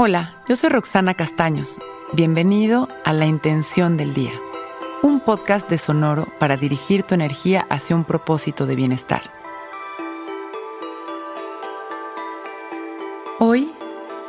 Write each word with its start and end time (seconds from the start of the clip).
Hola, 0.00 0.36
yo 0.48 0.54
soy 0.54 0.70
Roxana 0.70 1.14
Castaños. 1.14 1.80
Bienvenido 2.12 2.86
a 3.04 3.12
La 3.12 3.26
Intención 3.26 3.96
del 3.96 4.14
Día, 4.14 4.30
un 5.02 5.18
podcast 5.18 5.68
de 5.68 5.76
Sonoro 5.76 6.28
para 6.38 6.56
dirigir 6.56 7.02
tu 7.02 7.16
energía 7.16 7.66
hacia 7.68 7.96
un 7.96 8.04
propósito 8.04 8.64
de 8.64 8.76
bienestar. 8.76 9.22
Hoy, 13.40 13.74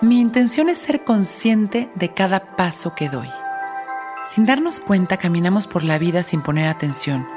mi 0.02 0.20
intención 0.20 0.70
es 0.70 0.80
ser 0.80 1.04
consciente 1.04 1.92
de 1.94 2.16
cada 2.16 2.56
paso 2.56 2.96
que 2.96 3.08
doy. 3.08 3.30
Sin 4.28 4.48
darnos 4.48 4.80
cuenta, 4.80 5.18
caminamos 5.18 5.68
por 5.68 5.84
la 5.84 6.00
vida 6.00 6.24
sin 6.24 6.42
poner 6.42 6.68
atención, 6.68 7.28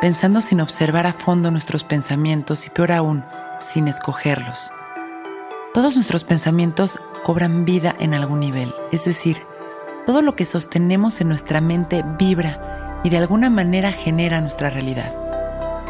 pensando 0.00 0.40
sin 0.40 0.60
observar 0.60 1.08
a 1.08 1.14
fondo 1.14 1.50
nuestros 1.50 1.82
pensamientos 1.82 2.64
y 2.68 2.70
peor 2.70 2.92
aún, 2.92 3.24
sin 3.58 3.88
escogerlos. 3.88 4.70
Todos 5.72 5.94
nuestros 5.94 6.24
pensamientos 6.24 6.98
cobran 7.22 7.64
vida 7.64 7.94
en 8.00 8.12
algún 8.12 8.40
nivel, 8.40 8.74
es 8.90 9.04
decir, 9.04 9.36
todo 10.04 10.20
lo 10.20 10.34
que 10.34 10.44
sostenemos 10.44 11.20
en 11.20 11.28
nuestra 11.28 11.60
mente 11.60 12.04
vibra 12.18 13.00
y 13.04 13.10
de 13.10 13.18
alguna 13.18 13.50
manera 13.50 13.92
genera 13.92 14.40
nuestra 14.40 14.70
realidad. 14.70 15.14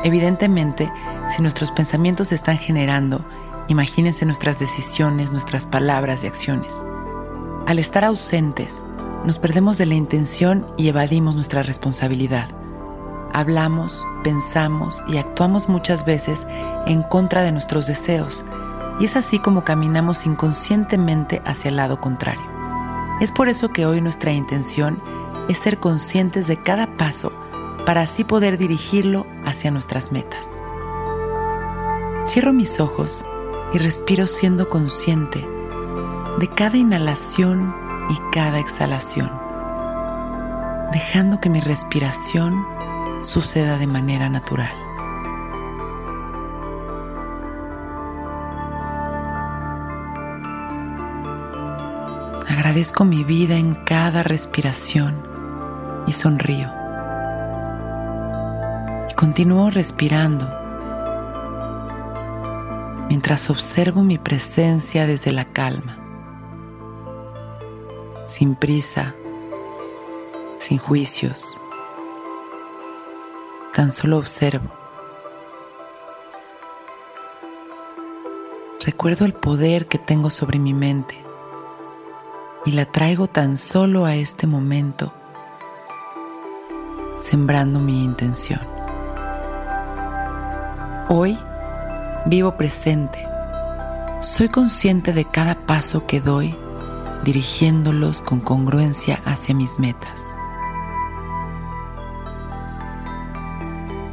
Evidentemente, 0.05 0.93
si 1.31 1.41
nuestros 1.41 1.73
pensamientos 1.73 2.29
se 2.29 2.35
están 2.35 2.59
generando, 2.59 3.25
imagínense 3.69 4.27
nuestras 4.27 4.59
decisiones, 4.59 5.33
nuestras 5.33 5.67
palabras 5.67 6.25
y 6.25 6.27
acciones. 6.27 6.83
Al 7.67 7.79
estar 7.79 8.05
ausentes, 8.05 8.83
nos 9.25 9.39
perdemos 9.39 9.79
de 9.79 9.87
la 9.87 9.95
intención 9.95 10.67
y 10.77 10.89
evadimos 10.89 11.35
nuestra 11.37 11.63
responsabilidad. 11.63 12.51
Hablamos, 13.33 14.07
pensamos 14.25 15.03
y 15.09 15.17
actuamos 15.17 15.71
muchas 15.71 16.05
veces 16.05 16.47
en 16.85 17.03
contra 17.03 17.41
de 17.43 17.53
nuestros 17.53 17.87
deseos, 17.87 18.45
y 19.01 19.07
es 19.07 19.17
así 19.17 19.39
como 19.39 19.65
caminamos 19.65 20.27
inconscientemente 20.27 21.43
hacia 21.47 21.71
el 21.71 21.77
lado 21.77 22.01
contrario. 22.01 22.45
Es 23.21 23.33
por 23.33 23.49
eso 23.49 23.71
que 23.71 23.87
hoy 23.87 24.01
nuestra 24.01 24.31
intención 24.33 25.03
es 25.49 25.59
ser 25.59 25.79
conscientes 25.79 26.47
de 26.47 26.63
cada 26.63 26.97
paso 26.97 27.33
para 27.87 28.03
así 28.03 28.25
poder 28.25 28.59
dirigirlo 28.59 29.27
hacia 29.45 29.71
nuestras 29.71 30.13
metas. 30.13 30.47
Cierro 32.27 32.53
mis 32.53 32.79
ojos 32.79 33.25
y 33.73 33.79
respiro 33.79 34.27
siendo 34.27 34.69
consciente 34.69 35.47
de 36.39 36.49
cada 36.49 36.77
inhalación 36.77 37.75
y 38.11 38.17
cada 38.33 38.59
exhalación, 38.59 39.33
dejando 40.93 41.41
que 41.41 41.49
mi 41.49 41.61
respiración 41.61 42.65
suceda 43.23 43.79
de 43.79 43.87
manera 43.87 44.29
natural. 44.29 44.90
Agradezco 52.51 53.05
mi 53.05 53.23
vida 53.23 53.55
en 53.55 53.77
cada 53.77 54.25
respiración 54.25 55.23
y 56.09 56.13
sonrío. 56.13 56.69
Y 59.09 59.15
continúo 59.15 59.71
respirando 59.71 60.51
mientras 63.09 63.51
observo 63.51 64.03
mi 64.03 64.19
presencia 64.19 65.07
desde 65.07 65.31
la 65.31 65.45
calma, 65.45 65.97
sin 68.27 68.57
prisa, 68.57 69.15
sin 70.59 70.79
juicios. 70.79 71.57
Tan 73.73 73.93
solo 73.93 74.19
observo. 74.19 74.69
Recuerdo 78.85 79.25
el 79.25 79.35
poder 79.35 79.87
que 79.87 79.99
tengo 79.99 80.31
sobre 80.31 80.59
mi 80.59 80.75
mente 80.75 81.30
y 82.65 82.73
la 82.73 82.85
traigo 82.85 83.27
tan 83.27 83.57
solo 83.57 84.05
a 84.05 84.15
este 84.15 84.47
momento, 84.47 85.13
sembrando 87.17 87.81
mi 87.81 88.05
intención. 88.05 88.61
Hoy 91.09 91.39
vivo 92.27 92.57
presente. 92.57 93.27
Soy 94.21 94.49
consciente 94.49 95.13
de 95.13 95.25
cada 95.25 95.55
paso 95.55 96.07
que 96.07 96.21
doy, 96.21 96.55
dirigiéndolos 97.25 98.21
con 98.21 98.41
congruencia 98.41 99.21
hacia 99.25 99.55
mis 99.55 99.79
metas. 99.79 100.23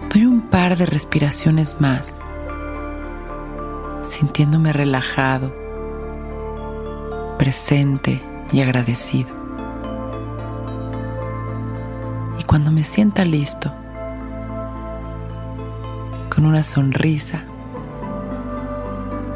Doy 0.09 0.25
un 0.25 0.41
par 0.49 0.77
de 0.77 0.85
respiraciones 0.85 1.81
más, 1.81 2.21
sintiéndome 4.07 4.71
relajado, 4.71 5.53
presente 7.37 8.23
y 8.51 8.61
agradecido. 8.61 9.29
Y 12.39 12.43
cuando 12.43 12.71
me 12.71 12.83
sienta 12.83 13.25
listo, 13.25 13.71
con 16.33 16.45
una 16.45 16.63
sonrisa, 16.63 17.43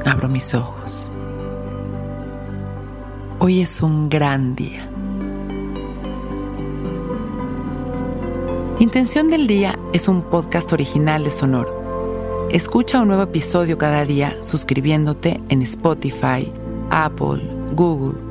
abro 0.05 0.29
mis 0.29 0.53
ojos. 0.53 1.11
Hoy 3.39 3.61
es 3.61 3.81
un 3.81 4.07
gran 4.07 4.55
día. 4.55 4.88
Intención 8.79 9.29
del 9.29 9.47
Día 9.47 9.78
es 9.93 10.07
un 10.07 10.23
podcast 10.23 10.72
original 10.73 11.23
de 11.23 11.31
Sonoro. 11.31 12.49
Escucha 12.51 13.01
un 13.01 13.07
nuevo 13.09 13.23
episodio 13.23 13.78
cada 13.78 14.05
día 14.05 14.35
suscribiéndote 14.41 15.39
en 15.49 15.61
Spotify, 15.61 16.51
Apple, 16.89 17.41
Google 17.73 18.31